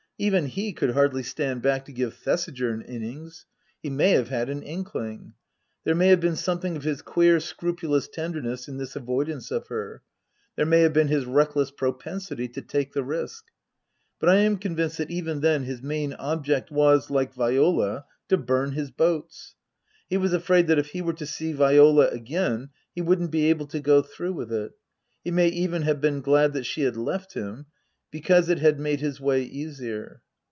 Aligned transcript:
Even 0.21 0.45
he 0.45 0.71
could 0.71 0.91
hardly 0.91 1.23
stand 1.23 1.63
back 1.63 1.83
to 1.85 1.91
give 1.91 2.13
Thesiger 2.13 2.69
an 2.69 2.83
innings. 2.83 3.47
He 3.81 3.89
may 3.89 4.11
have 4.11 4.29
had 4.29 4.49
an 4.49 4.61
inkling. 4.61 5.33
There 5.83 5.95
may 5.95 6.09
have 6.09 6.19
been 6.19 6.35
something 6.35 6.77
of 6.77 6.83
his 6.83 7.01
queer, 7.01 7.39
scrupulous 7.39 8.07
tenderness 8.07 8.67
in 8.67 8.77
this 8.77 8.95
avoidance 8.95 9.49
of 9.49 9.65
her; 9.69 10.03
there 10.55 10.67
may 10.67 10.81
have 10.81 10.93
been 10.93 11.07
his 11.07 11.25
reckless 11.25 11.71
propensity 11.71 12.47
to 12.49 12.61
take 12.61 12.93
the 12.93 13.03
risk; 13.03 13.45
but 14.19 14.29
I 14.29 14.35
am 14.35 14.57
convinced 14.59 14.99
that 14.99 15.09
even 15.09 15.39
then 15.39 15.63
his 15.63 15.81
main 15.81 16.13
object 16.13 16.69
was 16.69 17.09
like 17.09 17.33
Viola 17.33 18.05
to 18.29 18.37
burn 18.37 18.73
his 18.73 18.91
boats. 18.91 19.55
He 20.07 20.17
was 20.17 20.33
afraid 20.33 20.67
that 20.67 20.77
if 20.77 20.89
he 20.91 21.01
were 21.01 21.13
to 21.13 21.25
see 21.25 21.51
Viola 21.51 22.09
again 22.09 22.69
he 22.93 23.01
wouldn't 23.01 23.31
be 23.31 23.47
able 23.49 23.65
to 23.65 23.79
go 23.79 24.03
through 24.03 24.33
with 24.33 24.51
it. 24.53 24.73
He 25.23 25.31
may 25.31 25.47
even 25.47 25.81
have 25.81 25.99
been 25.99 26.21
glad 26.21 26.53
that 26.53 26.67
she 26.67 26.83
had 26.83 26.95
left 26.95 27.33
him, 27.33 27.65
because 28.13 28.49
it 28.49 28.59
had 28.59 28.77
made 28.77 28.99
his 28.99 29.21
way 29.21 29.41
easier. 29.41 30.21